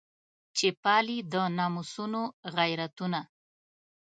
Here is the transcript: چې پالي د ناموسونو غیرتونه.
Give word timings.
چې 0.57 0.67
پالي 0.83 1.17
د 1.31 1.33
ناموسونو 1.57 2.21
غیرتونه. 2.55 3.21